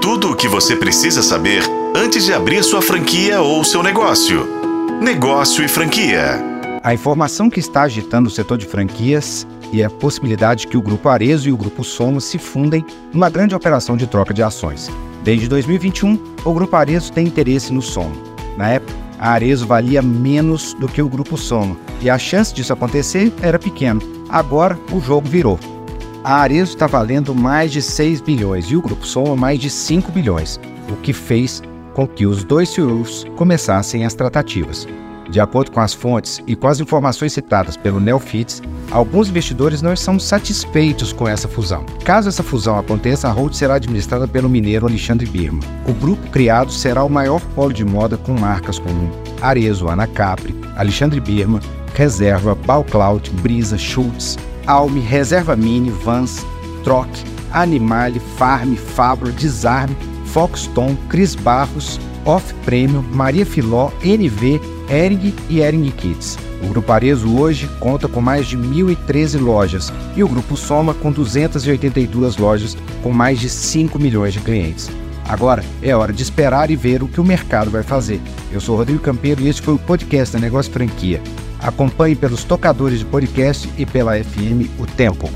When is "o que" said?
0.30-0.48, 30.90-31.14, 77.02-77.20